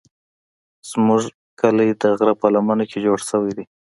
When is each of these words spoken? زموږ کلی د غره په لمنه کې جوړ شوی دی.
زموږ 0.89 1.21
کلی 1.59 1.89
د 2.01 2.03
غره 2.17 2.33
په 2.41 2.47
لمنه 2.53 2.85
کې 2.89 3.03
جوړ 3.05 3.19
شوی 3.29 3.51
دی. 3.57 3.65